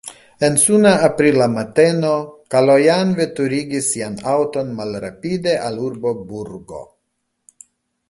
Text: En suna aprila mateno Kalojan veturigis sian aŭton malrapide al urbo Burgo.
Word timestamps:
En 0.45 0.55
suna 0.61 0.93
aprila 1.07 1.47
mateno 1.55 2.13
Kalojan 2.55 3.13
veturigis 3.21 3.93
sian 3.93 4.19
aŭton 4.35 4.75
malrapide 4.81 5.57
al 5.69 5.81
urbo 5.91 6.19
Burgo. 6.33 6.87